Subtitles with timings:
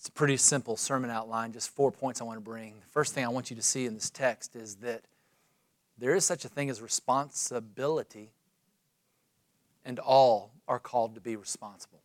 [0.00, 2.72] It's a pretty simple sermon outline, just four points I want to bring.
[2.80, 5.02] The first thing I want you to see in this text is that
[5.98, 8.30] there is such a thing as responsibility,
[9.84, 12.00] and all are called to be responsible.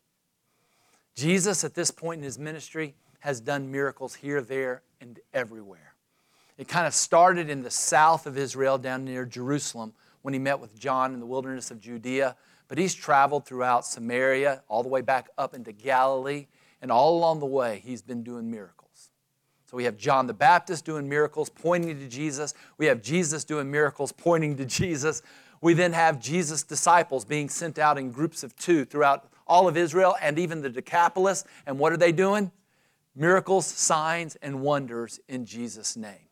[1.15, 5.93] Jesus, at this point in his ministry, has done miracles here, there, and everywhere.
[6.57, 10.59] It kind of started in the south of Israel, down near Jerusalem, when he met
[10.59, 12.35] with John in the wilderness of Judea.
[12.67, 16.47] But he's traveled throughout Samaria, all the way back up into Galilee,
[16.85, 19.09] and all along the way, he's been doing miracles.
[19.65, 22.53] So we have John the Baptist doing miracles, pointing to Jesus.
[22.77, 25.23] We have Jesus doing miracles, pointing to Jesus.
[25.61, 29.77] We then have Jesus' disciples being sent out in groups of two throughout all of
[29.77, 31.43] Israel and even the Decapolis.
[31.65, 32.51] And what are they doing?
[33.15, 36.29] Miracles, signs, and wonders in Jesus' name.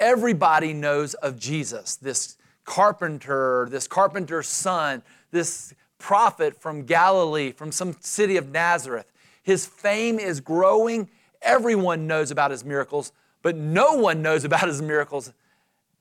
[0.00, 7.96] Everybody knows of Jesus, this carpenter, this carpenter's son, this prophet from Galilee, from some
[8.00, 9.10] city of Nazareth.
[9.42, 11.08] His fame is growing.
[11.42, 13.12] Everyone knows about his miracles,
[13.42, 15.32] but no one knows about his miracles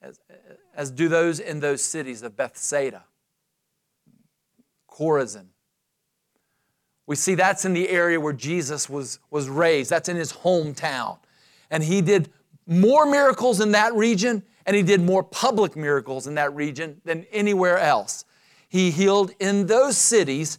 [0.02, 0.20] as,
[0.76, 3.04] as do those in those cities of Bethsaida,
[4.90, 5.48] Chorazin.
[7.06, 9.90] We see that's in the area where Jesus was, was raised.
[9.90, 11.18] That's in his hometown.
[11.70, 12.32] And he did
[12.66, 17.26] more miracles in that region, and he did more public miracles in that region than
[17.32, 18.24] anywhere else.
[18.74, 20.58] He healed in those cities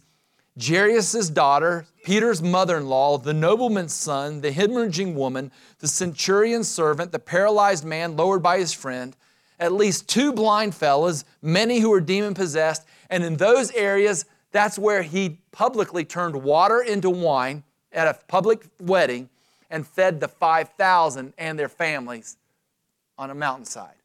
[0.57, 7.11] Jairus' daughter, Peter's mother in law, the nobleman's son, the hemorrhaging woman, the centurion's servant,
[7.11, 9.17] the paralyzed man lowered by his friend,
[9.59, 12.85] at least two blind fellows, many who were demon possessed.
[13.09, 18.65] And in those areas, that's where he publicly turned water into wine at a public
[18.79, 19.27] wedding
[19.69, 22.37] and fed the 5,000 and their families
[23.17, 23.97] on a mountainside.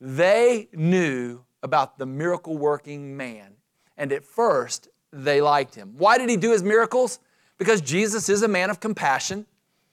[0.00, 3.54] They knew about the miracle working man,
[3.96, 5.94] and at first they liked him.
[5.96, 7.18] Why did he do his miracles?
[7.58, 9.46] Because Jesus is a man of compassion.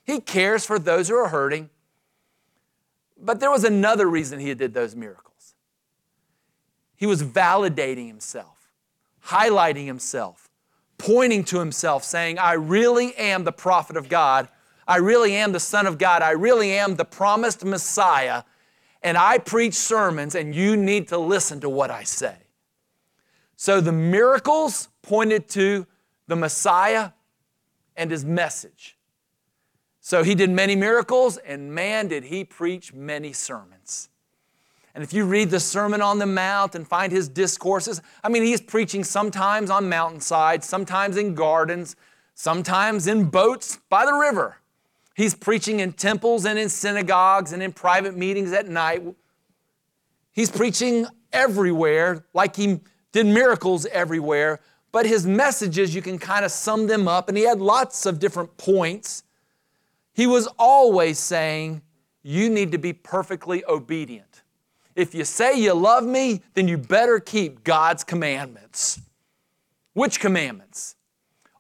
[0.04, 1.70] He cares for those who are hurting.
[3.18, 5.56] But there was another reason he did those miracles.
[6.96, 8.72] He was validating himself,
[9.28, 10.50] highlighting himself,
[10.98, 14.50] pointing to himself, saying, I really am the prophet of God.
[14.88, 16.22] I really am the Son of God.
[16.22, 18.44] I really am the promised Messiah.
[19.04, 22.36] And I preach sermons, and you need to listen to what I say.
[23.56, 25.88] So the miracles pointed to
[26.28, 27.12] the Messiah
[27.96, 28.98] and his message.
[30.00, 34.10] So he did many miracles, and man, did he preach many sermons.
[34.94, 38.44] And if you read the Sermon on the Mount and find his discourses, I mean,
[38.44, 41.96] he's preaching sometimes on mountainsides, sometimes in gardens,
[42.34, 44.58] sometimes in boats by the river.
[45.16, 49.04] He's preaching in temples and in synagogues and in private meetings at night.
[50.32, 52.80] He's preaching everywhere, like he
[53.12, 54.60] did miracles everywhere.
[54.92, 58.20] But his messages, you can kind of sum them up, and he had lots of
[58.20, 59.24] different points.
[60.14, 61.82] He was always saying,
[62.24, 64.44] You need to be perfectly obedient.
[64.96, 69.00] If you say you love me, then you better keep God's commandments.
[69.94, 70.96] Which commandments?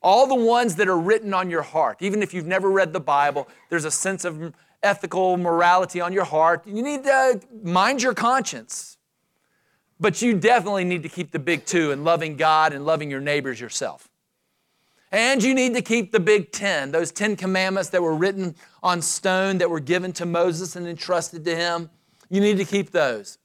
[0.01, 1.97] All the ones that are written on your heart.
[2.01, 4.53] Even if you've never read the Bible, there's a sense of
[4.83, 6.65] ethical morality on your heart.
[6.65, 8.97] You need to mind your conscience.
[9.99, 13.21] But you definitely need to keep the big two and loving God and loving your
[13.21, 14.09] neighbors yourself.
[15.11, 19.01] And you need to keep the big 10, those 10 commandments that were written on
[19.01, 21.89] stone that were given to Moses and entrusted to him.
[22.29, 23.37] You need to keep those.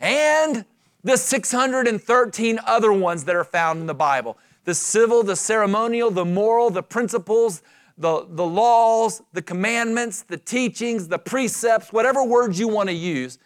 [0.00, 0.64] And
[1.02, 6.24] the 613 other ones that are found in the Bible the civil, the ceremonial, the
[6.24, 7.62] moral, the principles,
[7.98, 13.38] the, the laws, the commandments, the teachings, the precepts, whatever words you want to use.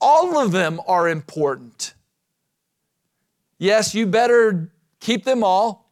[0.00, 1.94] All of them are important.
[3.58, 5.90] Yes, you better keep them all.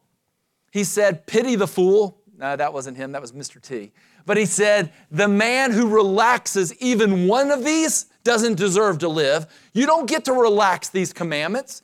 [0.71, 2.19] He said, Pity the fool.
[2.37, 3.61] No, that wasn't him, that was Mr.
[3.61, 3.91] T.
[4.25, 9.47] But he said, The man who relaxes even one of these doesn't deserve to live.
[9.73, 11.81] You don't get to relax these commandments.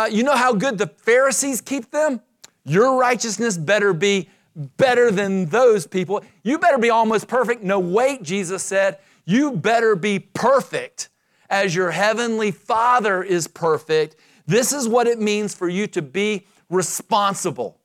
[0.00, 2.22] Uh, you know how good the Pharisees keep them?
[2.64, 4.30] Your righteousness better be
[4.78, 6.24] better than those people.
[6.42, 7.62] You better be almost perfect.
[7.62, 8.96] No, wait, Jesus said,
[9.26, 11.10] you better be perfect
[11.50, 14.16] as your heavenly Father is perfect.
[14.46, 17.78] This is what it means for you to be responsible.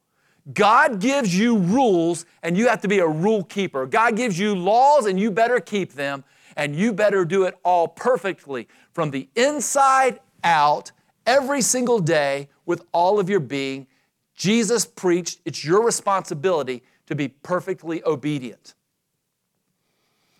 [0.53, 3.85] God gives you rules and you have to be a rule keeper.
[3.85, 6.23] God gives you laws and you better keep them
[6.55, 10.93] and you better do it all perfectly from the inside out
[11.25, 13.87] every single day with all of your being.
[14.35, 18.73] Jesus preached, it's your responsibility to be perfectly obedient.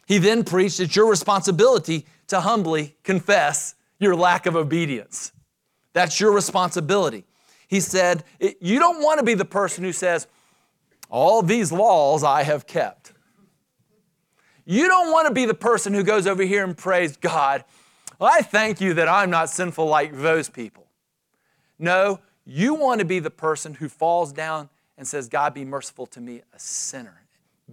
[0.06, 5.32] He then preached, it's your responsibility to humbly confess your lack of obedience.
[5.94, 7.26] That's your responsibility.
[7.68, 10.28] He said, You don't want to be the person who says,
[11.10, 13.14] All these laws I have kept.
[14.66, 17.64] You don't want to be the person who goes over here and prays God.
[18.20, 20.88] I thank you that I'm not sinful like those people.
[21.78, 26.06] No, you want to be the person who falls down and says, God, be merciful
[26.08, 27.22] to me, a sinner.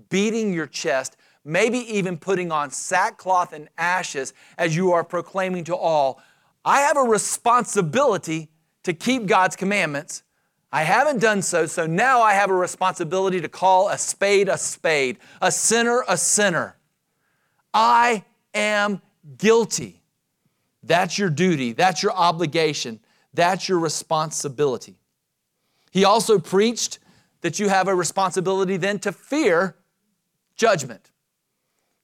[0.08, 5.76] Beating your chest, maybe even putting on sackcloth and ashes as you are proclaiming to
[5.76, 6.20] all,
[6.64, 8.48] I have a responsibility
[8.84, 10.22] to keep God's commandments.
[10.72, 14.56] I haven't done so, so now I have a responsibility to call a spade a
[14.56, 16.76] spade, a sinner a sinner.
[17.74, 18.24] I
[18.54, 19.02] am
[19.36, 20.01] guilty.
[20.82, 23.00] That's your duty, that's your obligation,
[23.32, 24.96] that's your responsibility.
[25.90, 26.98] He also preached
[27.42, 29.76] that you have a responsibility then to fear
[30.56, 31.10] judgment.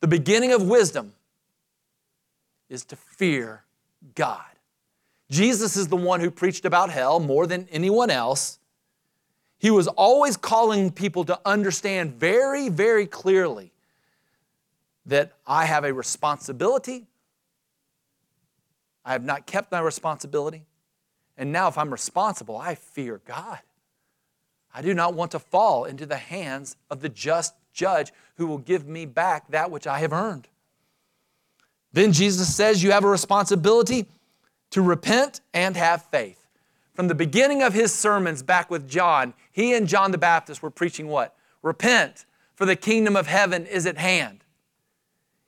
[0.00, 1.14] The beginning of wisdom
[2.69, 3.64] is to fear
[4.14, 4.44] God.
[5.30, 8.58] Jesus is the one who preached about hell more than anyone else.
[9.58, 13.72] He was always calling people to understand very, very clearly
[15.06, 17.07] that I have a responsibility.
[19.08, 20.66] I have not kept my responsibility.
[21.38, 23.58] And now, if I'm responsible, I fear God.
[24.75, 28.58] I do not want to fall into the hands of the just judge who will
[28.58, 30.46] give me back that which I have earned.
[31.90, 34.05] Then Jesus says you have a responsibility
[34.72, 36.46] to repent and have faith.
[36.93, 40.70] From the beginning of his sermons back with John, he and John the Baptist were
[40.70, 41.34] preaching what?
[41.62, 44.44] Repent, for the kingdom of heaven is at hand.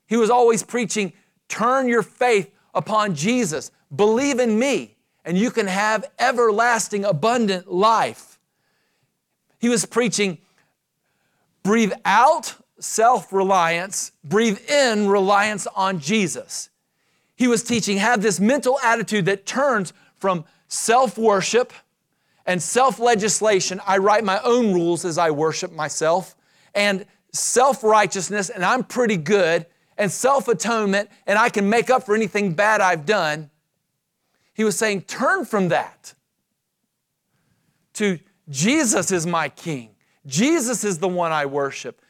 [0.07, 1.13] He was always preaching,
[1.47, 8.39] turn your faith upon Jesus, believe in me, and you can have everlasting, abundant life.
[9.59, 10.39] He was preaching,
[11.63, 16.71] breathe out self reliance, breathe in reliance on Jesus.
[17.37, 21.73] He was teaching, have this mental attitude that turns from self worship
[22.47, 23.81] and self legislation.
[23.87, 26.35] I write my own rules as I worship myself,
[26.75, 29.67] and self righteousness, and I'm pretty good,
[30.01, 33.51] and self atonement, and I can make up for anything bad I've done.
[34.55, 36.15] He was saying, turn from that
[37.95, 38.19] to
[38.49, 39.91] Jesus is my king.
[40.27, 42.01] Jesus is the one I worship.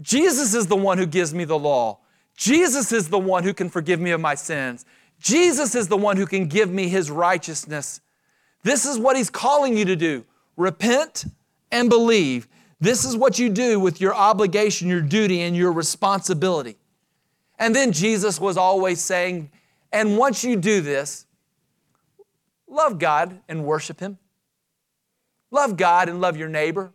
[0.00, 2.00] Jesus is the one who gives me the law.
[2.36, 4.86] Jesus is the one who can forgive me of my sins.
[5.20, 8.00] Jesus is the one who can give me his righteousness.
[8.62, 10.24] This is what he's calling you to do
[10.56, 11.26] repent
[11.70, 12.48] and believe.
[12.82, 16.76] This is what you do with your obligation, your duty, and your responsibility.
[17.56, 19.52] And then Jesus was always saying,
[19.92, 21.24] and once you do this,
[22.66, 24.18] love God and worship him.
[25.52, 26.92] Love God and love your neighbor.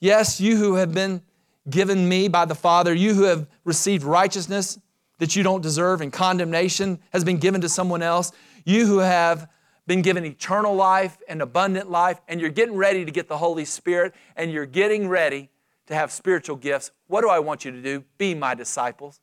[0.00, 1.22] Yes, you who have been
[1.70, 4.78] given me by the Father, you who have received righteousness
[5.16, 8.32] that you don't deserve and condemnation has been given to someone else,
[8.66, 9.48] you who have
[9.90, 13.64] been given eternal life and abundant life, and you're getting ready to get the Holy
[13.64, 15.50] Spirit, and you're getting ready
[15.88, 18.04] to have spiritual gifts, what do I want you to do?
[18.16, 19.18] Be my disciples.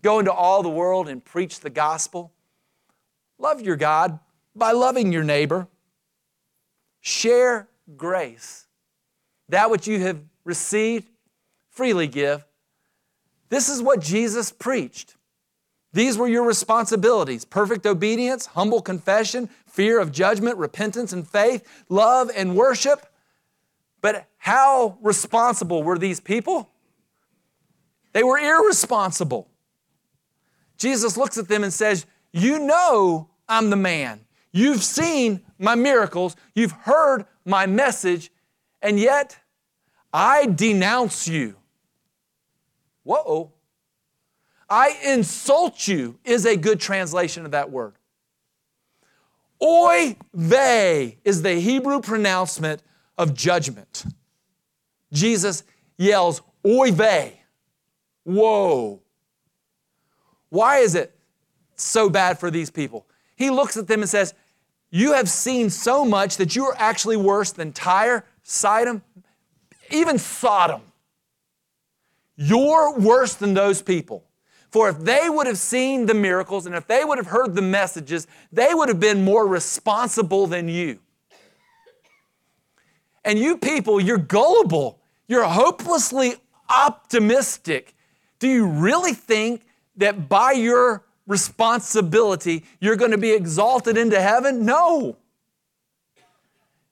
[0.00, 2.32] Go into all the world and preach the gospel.
[3.38, 4.18] Love your God
[4.56, 5.68] by loving your neighbor.
[7.02, 8.66] Share grace.
[9.50, 11.10] That which you have received,
[11.68, 12.46] freely give.
[13.50, 15.16] This is what Jesus preached.
[15.98, 22.30] These were your responsibilities perfect obedience, humble confession, fear of judgment, repentance and faith, love
[22.36, 23.04] and worship.
[24.00, 26.70] But how responsible were these people?
[28.12, 29.48] They were irresponsible.
[30.76, 34.20] Jesus looks at them and says, You know I'm the man.
[34.52, 38.30] You've seen my miracles, you've heard my message,
[38.80, 39.36] and yet
[40.12, 41.56] I denounce you.
[43.02, 43.50] Whoa.
[44.68, 47.94] I insult you is a good translation of that word.
[49.62, 52.82] Oy vey is the Hebrew pronouncement
[53.16, 54.04] of judgment.
[55.12, 55.64] Jesus
[55.96, 57.40] yells, Oy vey.
[58.24, 59.00] Whoa.
[60.50, 61.16] Why is it
[61.74, 63.06] so bad for these people?
[63.36, 64.34] He looks at them and says,
[64.90, 69.02] You have seen so much that you are actually worse than Tyre, Sidon,
[69.90, 70.82] even Sodom.
[72.36, 74.27] You're worse than those people.
[74.70, 77.62] For if they would have seen the miracles and if they would have heard the
[77.62, 80.98] messages, they would have been more responsible than you.
[83.24, 85.00] And you people, you're gullible.
[85.26, 86.34] You're hopelessly
[86.68, 87.94] optimistic.
[88.38, 89.62] Do you really think
[89.96, 94.64] that by your responsibility, you're going to be exalted into heaven?
[94.64, 95.16] No.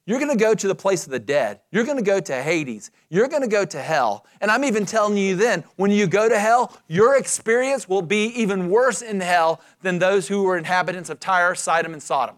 [0.07, 1.61] You're going to go to the place of the dead.
[1.73, 2.93] You're going to go to Hades.
[3.11, 4.25] You're going to go to hell.
[4.41, 8.27] And I'm even telling you then, when you go to hell, your experience will be
[8.41, 12.37] even worse in hell than those who were inhabitants of Tyre, Sidon, and Sodom,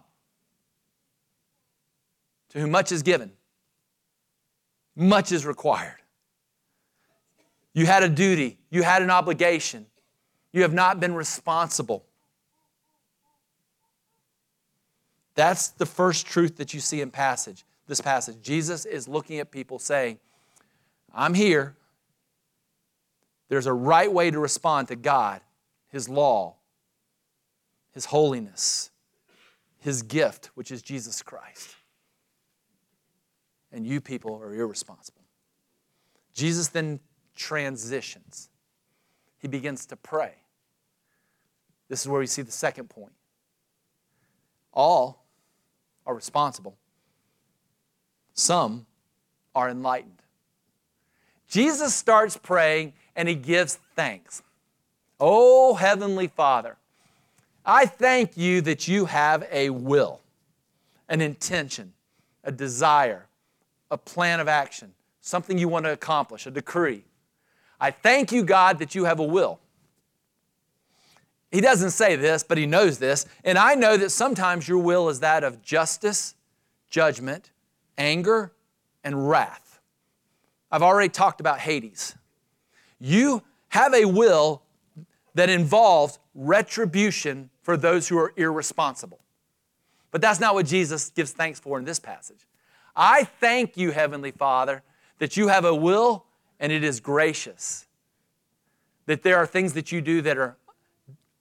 [2.49, 3.33] to whom much is given,
[4.95, 5.97] much is required.
[7.75, 9.85] You had a duty, you had an obligation,
[10.51, 12.03] you have not been responsible.
[15.39, 18.41] That's the first truth that you see in passage, this passage.
[18.41, 20.19] Jesus is looking at people saying,
[21.15, 21.77] I'm here.
[23.47, 25.39] There's a right way to respond to God,
[25.87, 26.57] His law,
[27.93, 28.91] His holiness,
[29.77, 31.73] His gift, which is Jesus Christ.
[33.71, 35.23] And you people are irresponsible.
[36.33, 36.99] Jesus then
[37.37, 38.49] transitions.
[39.37, 40.33] He begins to pray.
[41.87, 43.13] This is where we see the second point.
[44.73, 45.28] All
[46.09, 46.75] are responsible,
[48.33, 48.87] some
[49.53, 50.23] are enlightened.
[51.47, 54.41] Jesus starts praying and he gives thanks.
[55.19, 56.77] Oh, Heavenly Father,
[57.63, 60.19] I thank you that you have a will,
[61.09, 61.93] an intention,
[62.43, 63.27] a desire,
[63.91, 67.03] a plan of action, something you want to accomplish, a decree.
[67.79, 69.59] I thank you, God, that you have a will.
[71.51, 73.25] He doesn't say this, but he knows this.
[73.43, 76.35] And I know that sometimes your will is that of justice,
[76.89, 77.51] judgment,
[77.97, 78.51] anger,
[79.03, 79.81] and wrath.
[80.71, 82.15] I've already talked about Hades.
[82.99, 84.61] You have a will
[85.33, 89.19] that involves retribution for those who are irresponsible.
[90.11, 92.47] But that's not what Jesus gives thanks for in this passage.
[92.95, 94.83] I thank you, Heavenly Father,
[95.19, 96.25] that you have a will
[96.59, 97.87] and it is gracious.
[99.05, 100.57] That there are things that you do that are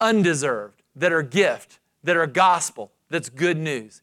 [0.01, 4.03] undeserved, that are gift, that are gospel, that's good news.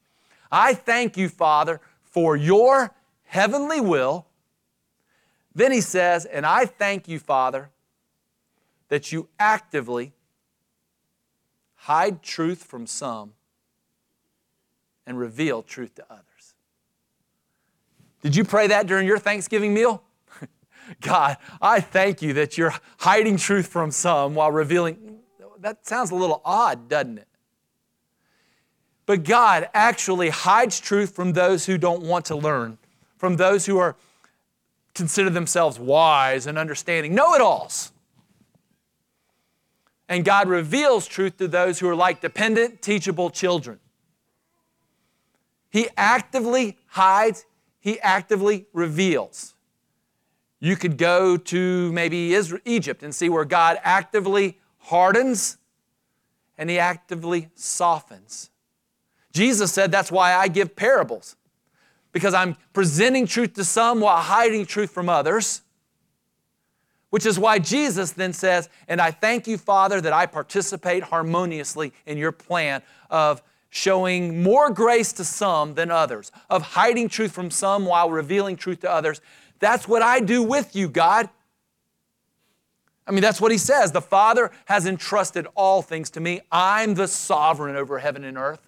[0.51, 2.93] I thank you, Father, for your
[3.25, 4.27] heavenly will.
[5.53, 7.69] Then he says, and I thank you, Father,
[8.89, 10.13] that you actively
[11.75, 13.33] hide truth from some
[15.05, 16.55] and reveal truth to others.
[18.21, 20.01] Did you pray that during your Thanksgiving meal?
[21.01, 25.14] God, I thank you that you're hiding truth from some while revealing.
[25.59, 27.27] That sounds a little odd, doesn't it?
[29.05, 32.77] But God actually hides truth from those who don't want to learn,
[33.17, 33.95] from those who are
[34.93, 37.91] consider themselves wise and understanding, know-it-alls.
[40.07, 43.79] And God reveals truth to those who are like dependent, teachable children.
[45.69, 47.45] He actively hides,
[47.79, 49.53] he actively reveals.
[50.59, 55.57] You could go to maybe Israel, Egypt and see where God actively hardens
[56.57, 58.49] and he actively softens.
[59.33, 61.35] Jesus said, That's why I give parables,
[62.11, 65.61] because I'm presenting truth to some while hiding truth from others.
[67.09, 71.93] Which is why Jesus then says, And I thank you, Father, that I participate harmoniously
[72.05, 77.51] in your plan of showing more grace to some than others, of hiding truth from
[77.51, 79.21] some while revealing truth to others.
[79.59, 81.29] That's what I do with you, God.
[83.07, 83.91] I mean, that's what he says.
[83.91, 86.41] The Father has entrusted all things to me.
[86.51, 88.67] I'm the sovereign over heaven and earth.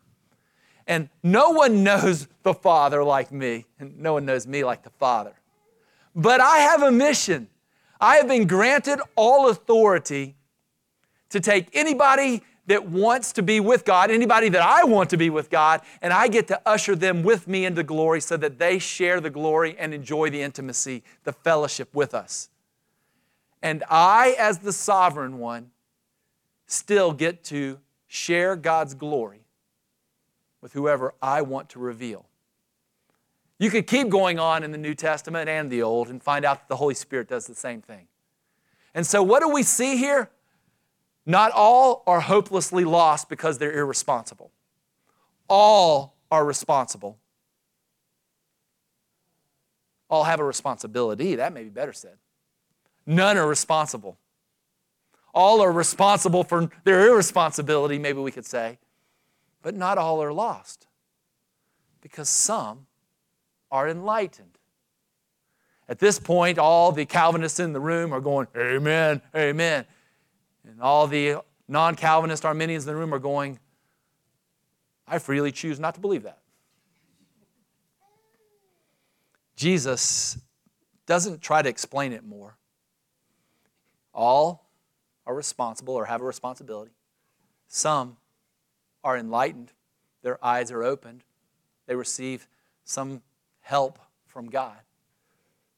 [0.86, 4.89] And no one knows the Father like me, and no one knows me like the
[4.91, 5.34] Father.
[6.15, 7.50] But I have a mission.
[8.00, 10.36] I have been granted all authority
[11.29, 15.29] to take anybody that wants to be with God, anybody that I want to be
[15.29, 18.77] with God, and I get to usher them with me into glory so that they
[18.77, 22.50] share the glory and enjoy the intimacy, the fellowship with us.
[23.68, 25.72] And I, as the sovereign one,
[26.68, 29.42] still get to share God's glory
[30.62, 32.28] with whoever I want to reveal.
[33.60, 36.62] You could keep going on in the New Testament and the Old and find out
[36.62, 38.08] that the Holy Spirit does the same thing.
[38.96, 40.30] And so, what do we see here?
[41.26, 44.50] Not all are hopelessly lost because they're irresponsible.
[45.50, 47.18] All are responsible.
[50.10, 51.36] All have a responsibility.
[51.36, 52.18] That may be better said.
[53.08, 54.20] None are responsible.
[55.34, 58.78] All are responsible for their irresponsibility, maybe we could say.
[59.62, 60.88] But not all are lost
[62.02, 62.86] because some
[63.72, 64.58] are enlightened.
[65.90, 69.86] At this point, all the Calvinists in the room are going, Amen, Amen.
[70.68, 71.38] And all the
[71.68, 73.60] non Calvinist Arminians in the room are going,
[75.08, 76.40] I freely choose not to believe that.
[79.56, 80.38] Jesus
[81.06, 82.58] doesn't try to explain it more.
[84.18, 84.68] All
[85.28, 86.92] are responsible or have a responsibility.
[87.68, 88.18] Some
[89.04, 89.72] are enlightened,
[90.24, 91.24] their eyes are opened,
[91.86, 92.48] they receive
[92.84, 93.22] some
[93.62, 94.80] help from God.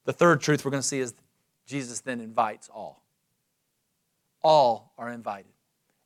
[0.06, 1.14] The third truth we're going to see is
[1.66, 3.04] Jesus then invites all.
[4.42, 5.52] All are invited.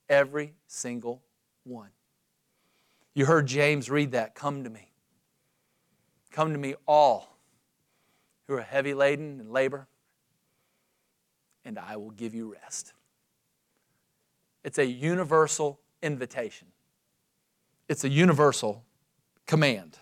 [0.09, 1.21] Every single
[1.63, 1.89] one.
[3.13, 4.33] You heard James read that.
[4.33, 4.91] Come to me.
[6.31, 7.37] Come to me, all
[8.47, 9.87] who are heavy laden and labor,
[11.65, 12.93] and I will give you rest.
[14.63, 16.67] It's a universal invitation,
[17.87, 18.83] it's a universal
[19.45, 19.97] command.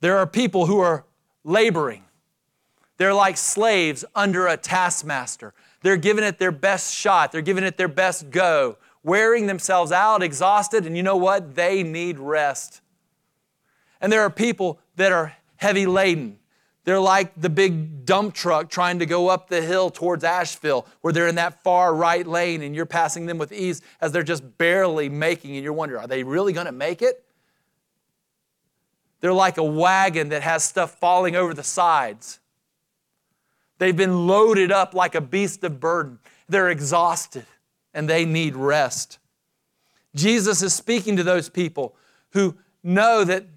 [0.00, 1.06] There are people who are
[1.44, 2.04] laboring.
[2.96, 5.54] They're like slaves under a taskmaster.
[5.82, 7.32] They're giving it their best shot.
[7.32, 11.54] They're giving it their best go, wearing themselves out, exhausted, and you know what?
[11.54, 12.82] They need rest.
[14.00, 16.38] And there are people that are heavy laden.
[16.84, 21.12] They're like the big dump truck trying to go up the hill towards Asheville, where
[21.12, 24.58] they're in that far right lane and you're passing them with ease as they're just
[24.58, 27.24] barely making, and you're wondering, are they really going to make it?
[29.20, 32.40] They're like a wagon that has stuff falling over the sides.
[33.78, 36.18] They've been loaded up like a beast of burden.
[36.48, 37.46] They're exhausted
[37.94, 39.18] and they need rest.
[40.14, 41.96] Jesus is speaking to those people
[42.32, 43.53] who know that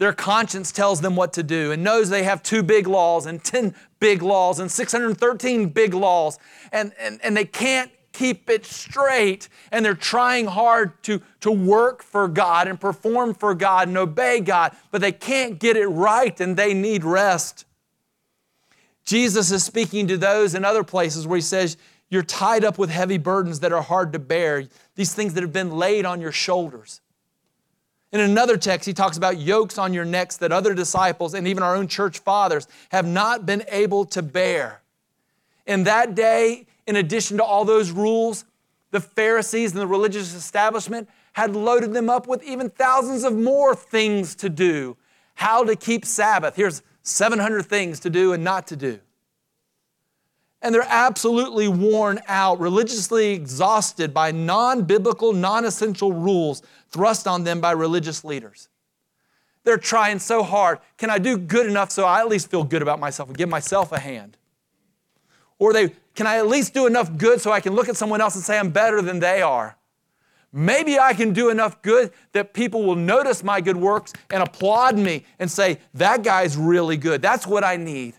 [0.00, 3.44] their conscience tells them what to do and knows they have two big laws and
[3.44, 6.38] 10 big laws and 613 big laws
[6.72, 12.02] and, and, and they can't keep it straight and they're trying hard to, to work
[12.02, 16.40] for God and perform for God and obey God, but they can't get it right
[16.40, 17.66] and they need rest.
[19.04, 21.76] Jesus is speaking to those in other places where he says,
[22.08, 24.64] You're tied up with heavy burdens that are hard to bear,
[24.94, 27.02] these things that have been laid on your shoulders.
[28.12, 31.62] In another text, he talks about yokes on your necks that other disciples and even
[31.62, 34.82] our own church fathers have not been able to bear.
[35.66, 38.44] In that day, in addition to all those rules,
[38.90, 43.76] the Pharisees and the religious establishment had loaded them up with even thousands of more
[43.76, 44.96] things to do.
[45.34, 46.56] How to keep Sabbath.
[46.56, 48.98] Here's 700 things to do and not to do.
[50.62, 57.44] And they're absolutely worn out, religiously exhausted by non biblical, non essential rules thrust on
[57.44, 58.68] them by religious leaders.
[59.64, 60.78] They're trying so hard.
[60.98, 63.48] Can I do good enough so I at least feel good about myself and give
[63.48, 64.36] myself a hand?
[65.58, 68.20] Or they, can I at least do enough good so I can look at someone
[68.20, 69.76] else and say I'm better than they are?
[70.52, 74.98] Maybe I can do enough good that people will notice my good works and applaud
[74.98, 77.22] me and say, that guy's really good.
[77.22, 78.14] That's what I need.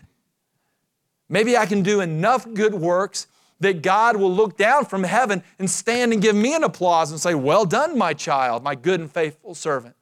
[1.32, 3.26] Maybe I can do enough good works
[3.58, 7.18] that God will look down from heaven and stand and give me an applause and
[7.18, 9.96] say, Well done, my child, my good and faithful servant.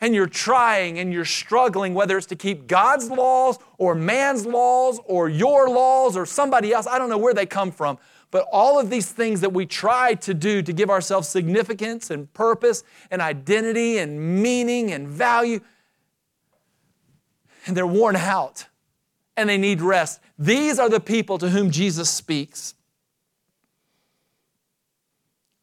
[0.00, 4.98] And you're trying and you're struggling, whether it's to keep God's laws or man's laws
[5.04, 7.98] or your laws or somebody else, I don't know where they come from,
[8.30, 12.32] but all of these things that we try to do to give ourselves significance and
[12.32, 15.60] purpose and identity and meaning and value,
[17.66, 18.64] and they're worn out
[19.36, 20.20] and they need rest.
[20.38, 22.74] These are the people to whom Jesus speaks.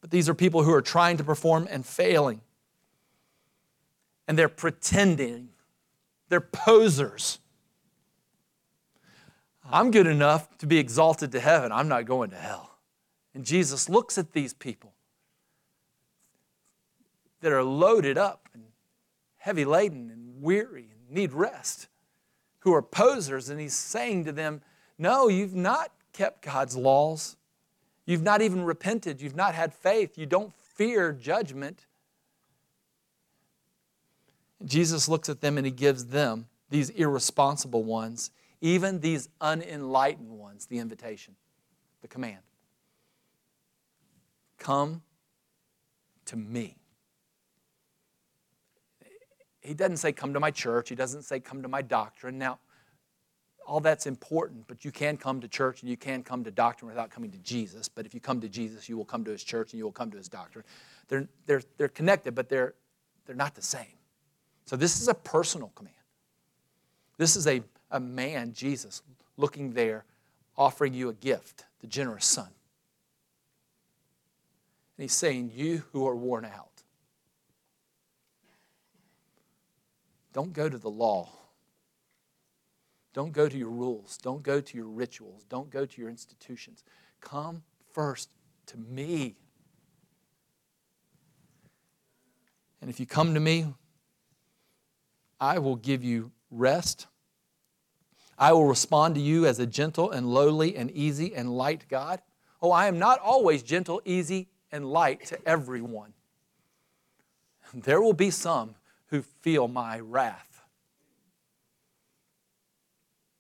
[0.02, 2.42] But these are people who are trying to perform and failing
[4.30, 5.50] and they're pretending.
[6.30, 7.40] They're posers.
[9.68, 11.72] I'm good enough to be exalted to heaven.
[11.72, 12.78] I'm not going to hell.
[13.34, 14.94] And Jesus looks at these people
[17.42, 18.66] that are loaded up and
[19.38, 21.88] heavy laden and weary and need rest,
[22.60, 24.62] who are posers, and he's saying to them,
[24.98, 27.38] No, you've not kept God's laws.
[28.06, 29.22] You've not even repented.
[29.22, 30.18] You've not had faith.
[30.18, 31.86] You don't fear judgment.
[34.66, 40.66] Jesus looks at them and he gives them, these irresponsible ones, even these unenlightened ones,
[40.66, 41.36] the invitation,
[42.02, 42.40] the command.
[44.58, 45.02] Come
[46.26, 46.79] to me.
[49.70, 50.90] He doesn't say, Come to my church.
[50.90, 52.40] He doesn't say, Come to my doctrine.
[52.40, 52.58] Now,
[53.68, 56.90] all that's important, but you can come to church and you can come to doctrine
[56.90, 57.88] without coming to Jesus.
[57.88, 59.92] But if you come to Jesus, you will come to his church and you will
[59.92, 60.66] come to his doctrine.
[61.08, 62.74] They're, they're, they're connected, but they're,
[63.28, 63.86] they're not the same.
[64.66, 65.96] So this is a personal command.
[67.20, 69.04] This is a, a man, Jesus,
[69.38, 70.04] looking there,
[70.58, 72.50] offering you a gift, the generous son.
[74.98, 76.79] And he's saying, You who are worn out,
[80.40, 81.28] don't go to the law.
[83.14, 84.18] Don't go to your rules.
[84.18, 85.44] Don't go to your rituals.
[85.50, 86.86] Don't go to your institutions.
[87.20, 88.30] Come first
[88.68, 89.36] to me.
[92.80, 93.74] And if you come to me
[95.42, 97.08] I will give you rest.
[98.38, 102.22] I will respond to you as a gentle and lowly and easy and light God.
[102.62, 106.14] Oh, I am not always gentle, easy, and light to everyone.
[107.74, 108.76] There will be some
[109.10, 110.62] who feel my wrath.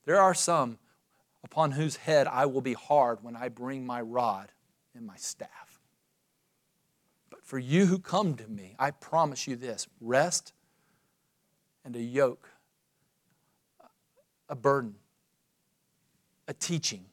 [0.06, 0.80] There are some
[1.44, 4.52] upon whose head I will be hard when I bring my rod
[4.96, 5.80] and my staff.
[7.30, 10.54] But for you who come to me, I promise you this rest
[11.86, 12.50] and a yoke
[14.50, 14.96] a burden,
[16.48, 17.06] a teaching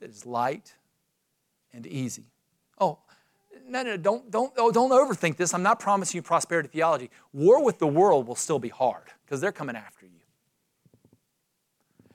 [0.00, 0.74] that is light
[1.72, 2.32] and easy.
[2.78, 2.98] Oh,
[3.68, 5.52] no, no, don't, don't, oh, don't overthink this.
[5.52, 7.10] I'm not promising you prosperity theology.
[7.32, 10.12] War with the world will still be hard because they're coming after you.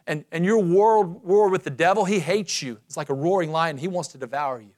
[0.07, 2.79] And, and your world war with the devil, he hates you.
[2.85, 3.77] It's like a roaring lion.
[3.77, 4.71] He wants to devour you.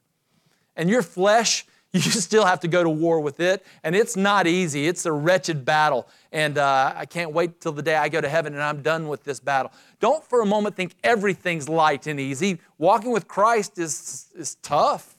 [0.76, 3.64] And your flesh, you still have to go to war with it.
[3.82, 4.86] And it's not easy.
[4.86, 6.08] It's a wretched battle.
[6.32, 9.08] And uh, I can't wait till the day I go to heaven and I'm done
[9.08, 9.72] with this battle.
[10.00, 12.58] Don't for a moment think everything's light and easy.
[12.78, 15.13] Walking with Christ is, is tough.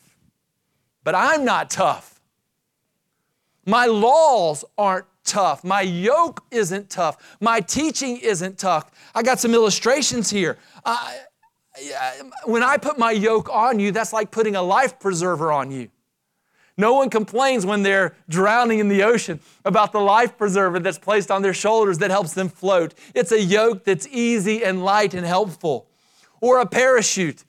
[1.06, 2.20] But I'm not tough.
[3.66, 5.64] My laws aren't tough.
[5.64, 7.38] My yoke isn't tough.
[7.40, 8.92] My teaching isn't tough.
[9.14, 10.58] I got some illustrations here.
[10.84, 11.20] I,
[12.46, 15.90] when I put my yoke on you, that's like putting a life preserver on you.
[16.78, 21.30] No one complains when they're drowning in the ocean about the life preserver that's placed
[21.30, 22.96] on their shoulders that helps them float.
[23.14, 25.88] It's a yoke that's easy and light and helpful.
[26.42, 27.46] Or a parachute.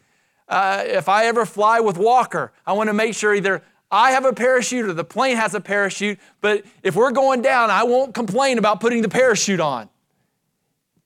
[0.48, 4.24] Uh, if I ever fly with Walker, I want to make sure either I have
[4.24, 8.14] a parachute or the plane has a parachute, but if we're going down, I won't
[8.14, 9.88] complain about putting the parachute on.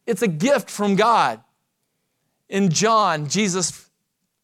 [0.07, 1.41] It's a gift from God.
[2.49, 3.89] In John, Jesus'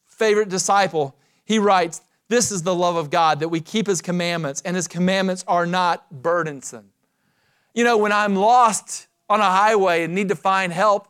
[0.05, 4.63] favorite disciple, he writes, this is the love of God, that we keep His commandments,
[4.65, 6.91] and His commandments are not burdensome.
[7.75, 11.09] You know, when I'm lost on a highway and need to find help,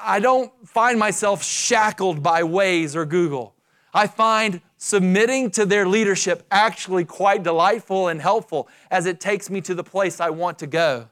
[0.00, 3.54] I don't find myself shackled by Waze or Google.
[3.92, 9.60] I find submitting to their leadership actually quite delightful and helpful as it takes me
[9.62, 11.08] to the place I want to go.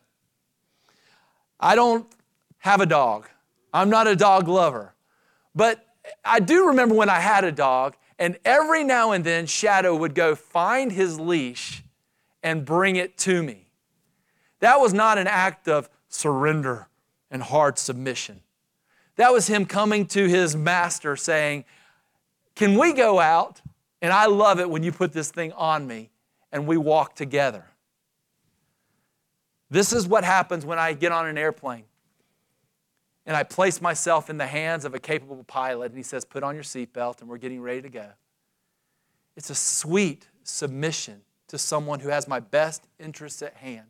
[1.59, 2.07] I don't
[2.59, 3.29] have a dog.
[3.72, 4.94] I'm not a dog lover.
[5.55, 5.85] But
[6.25, 10.14] I do remember when I had a dog and every now and then, Shadow would
[10.14, 11.83] go find his leash
[12.42, 13.68] and bring it to me.
[14.61, 16.88] That was not an act of surrender
[17.31, 18.40] and hard submission.
[19.16, 21.64] That was him coming to his master saying,
[22.55, 23.61] Can we go out?
[24.02, 26.11] And I love it when you put this thing on me
[26.52, 27.64] and we walk together.
[29.70, 31.85] This is what happens when I get on an airplane
[33.26, 36.44] and I place myself in the hands of a capable pilot, and he says, Put
[36.44, 38.07] on your seatbelt, and we're getting ready to go.
[39.37, 43.88] It's a sweet submission to someone who has my best interests at hand.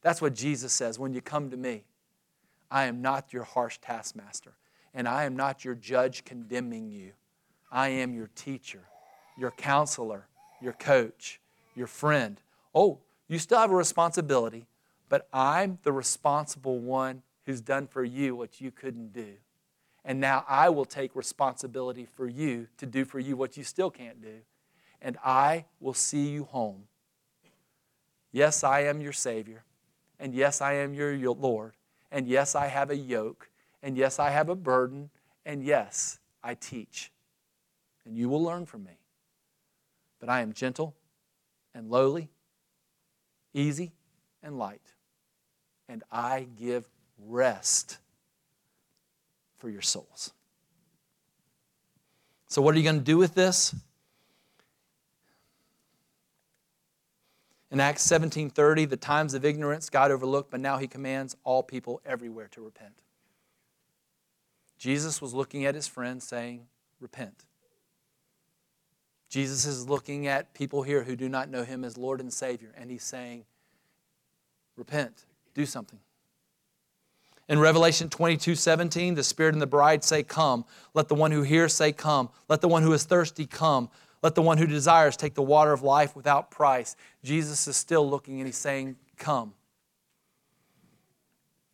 [0.00, 1.84] That's what Jesus says when you come to me.
[2.74, 4.54] I am not your harsh taskmaster,
[4.92, 7.12] and I am not your judge condemning you.
[7.70, 8.80] I am your teacher,
[9.38, 10.26] your counselor,
[10.60, 11.40] your coach,
[11.76, 12.40] your friend.
[12.74, 14.66] Oh, you still have a responsibility,
[15.08, 19.34] but I'm the responsible one who's done for you what you couldn't do.
[20.04, 23.90] And now I will take responsibility for you to do for you what you still
[23.90, 24.40] can't do.
[25.00, 26.88] And I will see you home.
[28.32, 29.62] Yes, I am your Savior.
[30.18, 31.74] And yes, I am your Lord.
[32.14, 33.50] And yes, I have a yoke.
[33.82, 35.10] And yes, I have a burden.
[35.44, 37.10] And yes, I teach.
[38.06, 39.00] And you will learn from me.
[40.20, 40.94] But I am gentle
[41.74, 42.30] and lowly,
[43.52, 43.94] easy
[44.44, 44.94] and light.
[45.88, 47.98] And I give rest
[49.58, 50.32] for your souls.
[52.46, 53.74] So, what are you going to do with this?
[57.74, 62.00] In Acts 17:30, the times of ignorance God overlooked, but now he commands all people
[62.06, 63.02] everywhere to repent.
[64.78, 66.68] Jesus was looking at his friends saying,
[67.00, 67.46] Repent.
[69.28, 72.72] Jesus is looking at people here who do not know him as Lord and Savior,
[72.76, 73.44] and he's saying,
[74.76, 75.98] Repent, do something.
[77.48, 80.64] In Revelation 22 17, the Spirit and the bride say, Come.
[80.94, 82.30] Let the one who hears say, Come.
[82.48, 83.90] Let the one who is thirsty come.
[84.24, 86.96] Let the one who desires take the water of life without price.
[87.22, 89.52] Jesus is still looking and he's saying, Come.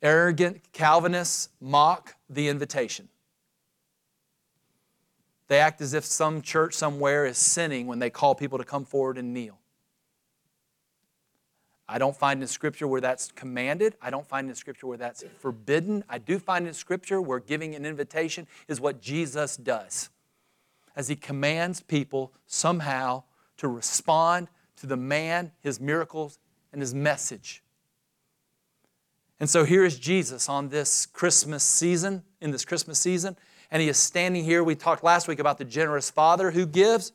[0.02, 3.08] Arrogant Calvinists mock the invitation.
[5.46, 8.84] They act as if some church somewhere is sinning when they call people to come
[8.84, 9.60] forward and kneel.
[11.88, 13.94] I don't find in Scripture where that's commanded.
[14.02, 16.02] I don't find in Scripture where that's forbidden.
[16.08, 20.10] I do find in Scripture where giving an invitation is what Jesus does.
[20.96, 23.24] As he commands people somehow
[23.58, 26.38] to respond to the man, his miracles,
[26.72, 27.62] and his message.
[29.38, 33.36] And so here is Jesus on this Christmas season, in this Christmas season,
[33.70, 34.62] and he is standing here.
[34.64, 37.12] We talked last week about the generous father who gives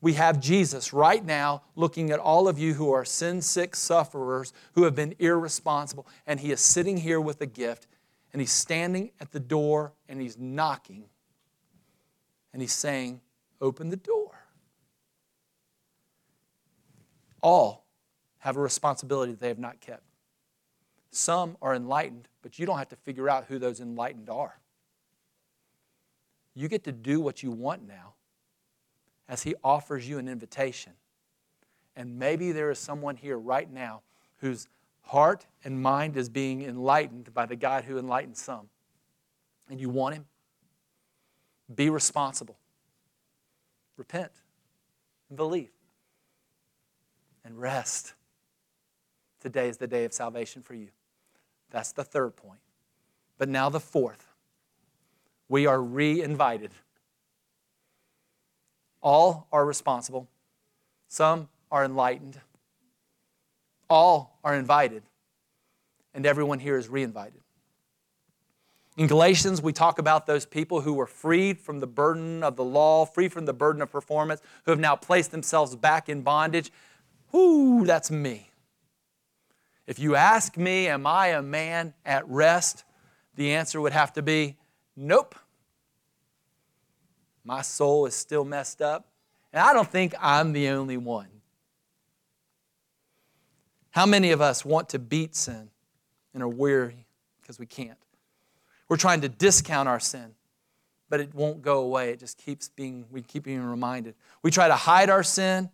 [0.00, 4.52] we have Jesus right now looking at all of you who are sin sick sufferers
[4.72, 6.06] who have been irresponsible.
[6.26, 7.86] And He is sitting here with a gift,
[8.32, 11.04] and He's standing at the door and He's knocking.
[12.52, 13.20] And He's saying,
[13.60, 14.30] Open the door.
[17.42, 17.84] All
[18.38, 20.02] have a responsibility that they have not kept.
[21.10, 24.58] Some are enlightened But you don't have to figure out who those enlightened are.
[26.54, 28.14] You get to do what you want now
[29.28, 30.92] as He offers you an invitation.
[31.96, 34.02] And maybe there is someone here right now
[34.38, 34.68] whose
[35.02, 38.68] heart and mind is being enlightened by the God who enlightens some.
[39.68, 40.24] And you want Him?
[41.74, 42.56] Be responsible.
[43.96, 44.32] Repent
[45.28, 45.70] and believe
[47.44, 48.14] and rest.
[49.40, 50.88] Today is the day of salvation for you.
[51.70, 52.60] That's the third point.
[53.38, 54.26] But now the fourth.
[55.48, 56.70] We are re invited.
[59.02, 60.28] All are responsible,
[61.08, 62.38] some are enlightened,
[63.88, 65.02] all are invited,
[66.12, 67.39] and everyone here is re invited.
[69.00, 72.64] In Galatians, we talk about those people who were freed from the burden of the
[72.64, 76.70] law, free from the burden of performance, who have now placed themselves back in bondage.
[77.32, 78.50] Whoo, that's me.
[79.86, 82.84] If you ask me, am I a man at rest?
[83.36, 84.58] The answer would have to be
[84.94, 85.34] nope.
[87.42, 89.08] My soul is still messed up,
[89.50, 91.28] and I don't think I'm the only one.
[93.92, 95.70] How many of us want to beat sin
[96.34, 97.06] and are weary
[97.40, 97.96] because we can't?
[98.90, 100.34] We're trying to discount our sin,
[101.08, 102.10] but it won't go away.
[102.10, 104.16] It just keeps being, we keep being reminded.
[104.42, 105.70] We try to hide our sin,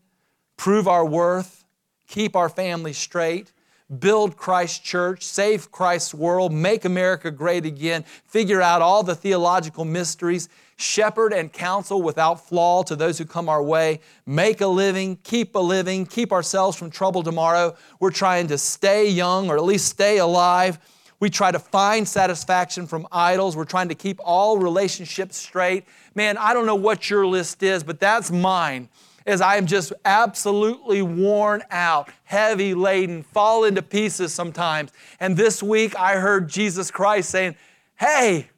[0.59, 1.65] prove our worth,
[2.07, 3.55] keep our family straight,
[4.01, 9.87] build Christ's church, save Christ's world, make America great again, figure out all the theological
[9.87, 15.17] mysteries, shepherd and counsel without flaw to those who come our way, make a living,
[15.23, 17.75] keep a living, keep ourselves from trouble tomorrow.
[17.99, 20.79] We're trying to stay young or at least stay alive
[21.19, 23.57] we try to find satisfaction from idols.
[23.57, 25.85] We're trying to keep all relationships straight.
[26.15, 28.89] Man, I don't know what your list is, but that's mine.
[29.25, 34.93] As I am just absolutely worn out, heavy laden, fall into pieces sometimes.
[35.19, 37.57] And this week I heard Jesus Christ saying,
[37.99, 38.51] Hey,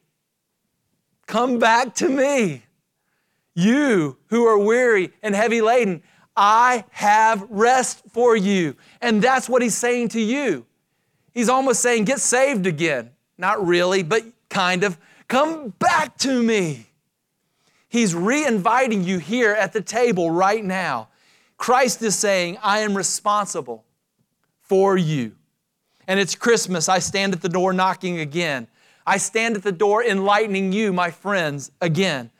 [1.25, 2.63] come back to me.
[3.55, 6.03] You who are weary and heavy laden,
[6.35, 8.75] I have rest for you.
[9.01, 10.65] And that's what he's saying to you.
[11.39, 13.11] He's almost saying, Get saved again.
[13.37, 14.97] Not really, but kind of.
[15.29, 16.87] Come back to me.
[17.87, 21.07] He's re inviting you here at the table right now.
[21.55, 23.85] Christ is saying, I am responsible
[24.63, 25.31] for you.
[26.09, 26.89] And it's Christmas.
[26.89, 28.67] I stand at the door knocking again.
[29.07, 32.31] I stand at the door enlightening you, my friends, again.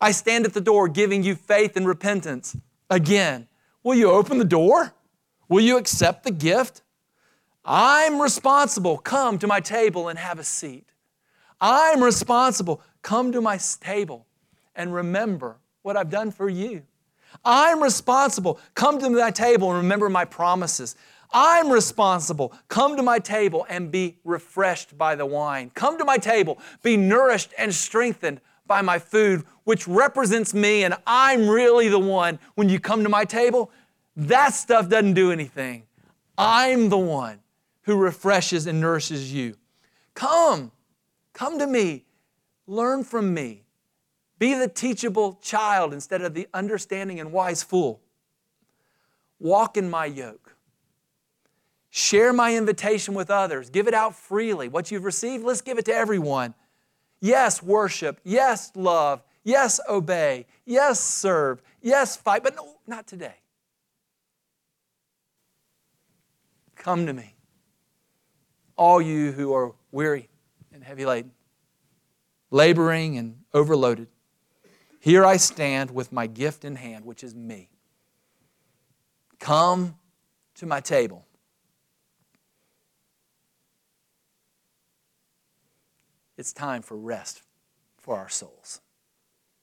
[0.00, 2.56] I stand at the door giving you faith and repentance
[2.90, 3.46] again.
[3.84, 4.94] Will you open the door?
[5.48, 6.82] Will you accept the gift?
[7.70, 8.96] I'm responsible.
[8.96, 10.86] Come to my table and have a seat.
[11.60, 12.80] I'm responsible.
[13.02, 14.26] Come to my table
[14.74, 16.84] and remember what I've done for you.
[17.44, 18.58] I'm responsible.
[18.74, 20.96] Come to my table and remember my promises.
[21.30, 22.54] I'm responsible.
[22.68, 25.70] Come to my table and be refreshed by the wine.
[25.74, 30.94] Come to my table, be nourished and strengthened by my food, which represents me, and
[31.06, 32.38] I'm really the one.
[32.54, 33.70] When you come to my table,
[34.16, 35.82] that stuff doesn't do anything.
[36.38, 37.40] I'm the one
[37.88, 39.56] who refreshes and nourishes you.
[40.12, 40.72] Come,
[41.32, 42.04] come to me,
[42.66, 43.64] learn from me.
[44.38, 48.02] Be the teachable child instead of the understanding and wise fool.
[49.40, 50.54] Walk in my yoke.
[51.88, 53.70] Share my invitation with others.
[53.70, 54.68] Give it out freely.
[54.68, 56.52] What you've received, let's give it to everyone.
[57.22, 58.20] Yes, worship.
[58.22, 59.22] Yes, love.
[59.44, 60.44] Yes, obey.
[60.66, 61.62] Yes, serve.
[61.80, 62.42] Yes, fight.
[62.42, 63.36] But no, not today.
[66.76, 67.37] Come to me
[68.78, 70.28] all you who are weary
[70.72, 71.32] and heavy laden,
[72.50, 74.06] laboring and overloaded.
[75.00, 77.68] Here I stand with my gift in hand, which is me.
[79.38, 79.96] Come
[80.54, 81.24] to my table.
[86.36, 87.42] It's time for rest
[87.98, 88.80] for our souls.